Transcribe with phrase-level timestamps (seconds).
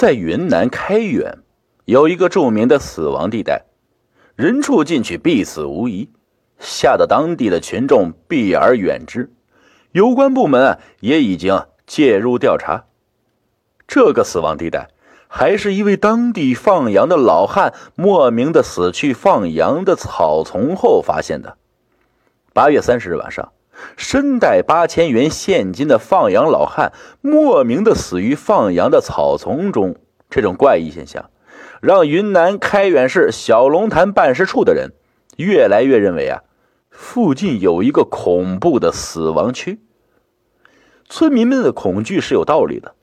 [0.00, 1.40] 在云南开远
[1.84, 3.66] 有一个著名的死亡地带，
[4.34, 6.08] 人畜进去必死无疑，
[6.58, 9.30] 吓得当地的群众避而远之。
[9.92, 12.86] 有关部门也已经介入调查。
[13.86, 14.88] 这个死亡地带，
[15.28, 21.58] 还是一位当地放羊的老汉莫名的死去放羊的草丛后发现的。
[22.54, 23.52] 八月三十日晚上。
[23.96, 29.96] 身带八千元现金的放羊老汉莫名的死于放羊的草丛中，
[30.28, 31.30] 这种怪异现象，
[31.80, 34.92] 让云南开远市小龙潭办事处的人
[35.36, 36.42] 越来越认为啊，
[36.90, 39.80] 附近有一个恐怖的死亡区。
[41.08, 42.94] 村民们的恐惧是有道理的。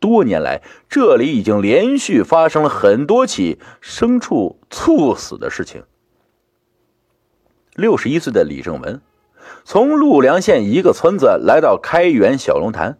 [0.00, 5.82] 多年来，这里已经连续发生了很多起牲畜猝死的事情。
[7.74, 9.00] 六十一岁的李正文。
[9.64, 12.98] 从陆良县一个村子来到开原小龙潭，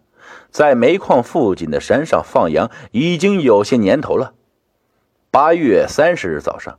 [0.50, 4.34] 在煤矿附近的山上放羊已经有些年头了。
[5.30, 6.78] 八月三十日早上，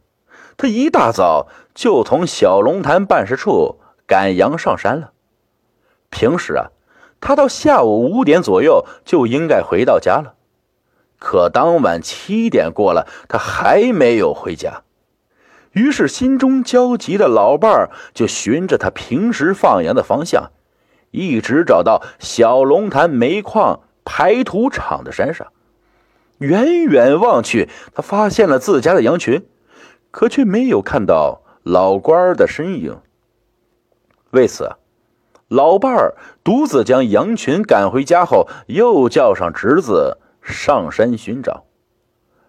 [0.58, 5.12] 他一大早就从小龙潭办事处赶羊上山了。
[6.10, 6.72] 平时啊，
[7.22, 10.34] 他到下午五点左右就应该回到家了，
[11.20, 14.82] 可当晚七点过了，他还没有回家。
[15.74, 20.52] 于是，心中焦急的老伴儿就循着他平时放羊的方向，
[21.12, 25.48] 一直找到小龙潭煤矿排土场的山上。
[26.40, 29.46] 远远望去，他发现了自家的羊群，
[30.10, 32.98] 可却没有看到老官儿的身影。
[34.32, 34.72] 为此，
[35.48, 41.66] 老伴儿独自将羊群赶回家后，又叫上侄子上山寻找。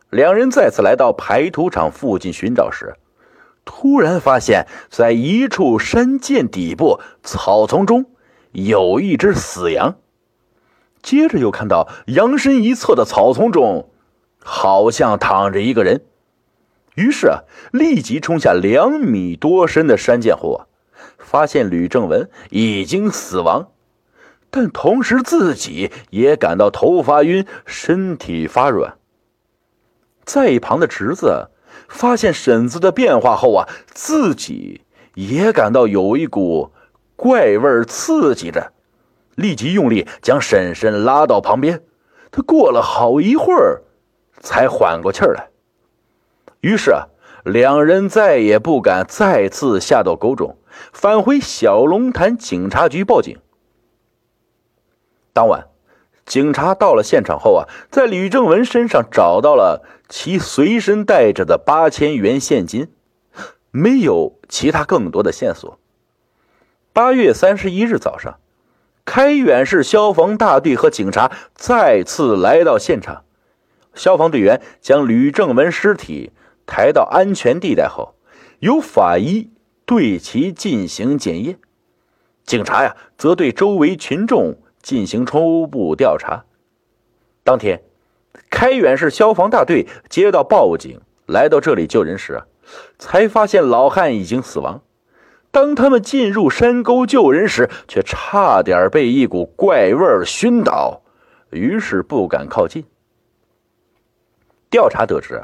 [0.08, 2.94] 两人再次来到排土场附近寻找时，
[3.72, 8.06] 突然发现，在一处山涧底部草丛中
[8.50, 9.96] 有一只死羊。
[11.02, 13.88] 接着又看到羊身一侧的草丛中，
[14.42, 16.02] 好像躺着一个人。
[16.96, 20.66] 于是啊，立即冲下两米多深的山涧后啊，
[21.18, 23.68] 发现吕正文已经死亡，
[24.50, 28.96] 但同时自己也感到头发晕，身体发软。
[30.24, 31.50] 在一旁的侄子。
[31.88, 34.82] 发现婶子的变化后啊，自己
[35.14, 36.72] 也感到有一股
[37.16, 38.72] 怪味刺激着，
[39.34, 41.82] 立即用力将婶婶拉到旁边。
[42.30, 43.82] 他过了好一会儿，
[44.40, 45.48] 才缓过气儿来。
[46.60, 47.08] 于是啊，
[47.44, 50.56] 两人再也不敢再次下到沟中，
[50.92, 53.38] 返回小龙潭警察局报警。
[55.32, 55.69] 当晚。
[56.30, 62.86] 警察到了现场后啊，在吕正文身上找到了其随身带着的八千元现金，
[63.72, 65.80] 没有其他更多的线索。
[66.92, 68.38] 八月三十一日早上，
[69.04, 73.24] 开远市消防大队和警察再次来到现场，
[73.96, 76.30] 消防队员将吕正文尸体
[76.64, 78.14] 抬到安全地带后，
[78.60, 79.50] 由法医
[79.84, 81.58] 对其进行检验，
[82.44, 84.56] 警察呀则对周围群众。
[84.82, 86.44] 进行初步调查。
[87.42, 87.82] 当天，
[88.50, 92.42] 开远市消防大队接到报警，来到这里救人时，
[92.98, 94.82] 才发现老汉已经死亡。
[95.50, 101.02] 当他们进入山沟救人时，却差点被一股怪味熏倒，
[101.50, 102.84] 于是不敢靠近。
[104.70, 105.42] 调查得知，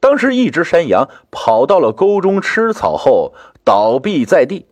[0.00, 3.32] 当时一只山羊跑到了沟中吃草后
[3.64, 4.66] 倒毙在地，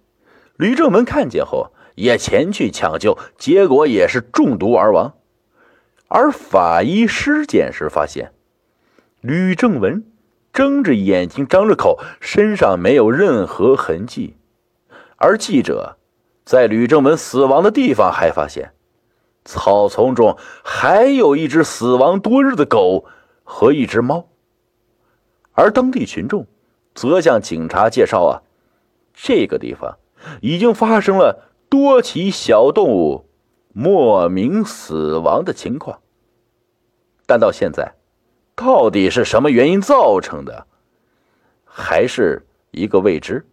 [0.57, 1.73] 吕正文看见后。
[2.01, 5.15] 也前去抢救，结果也是中毒而亡。
[6.09, 8.33] 而法医尸检时发现，
[9.21, 10.03] 吕正文
[10.51, 14.37] 睁着眼睛，张着口，身上没有任何痕迹。
[15.17, 15.99] 而记者
[16.45, 18.73] 在吕正文死亡的地方还发现，
[19.45, 23.05] 草丛中还有一只死亡多日的狗
[23.45, 24.27] 和一只猫。
[25.53, 26.47] 而当地群众
[26.95, 28.41] 则向警察介绍啊，
[29.13, 29.99] 这个地方
[30.41, 31.49] 已经发生了。
[31.71, 33.31] 多起小动物
[33.73, 36.01] 莫名死亡的情况，
[37.27, 37.95] 但到现在，
[38.57, 40.67] 到底是什么原因造成的，
[41.65, 43.47] 还是一个未知。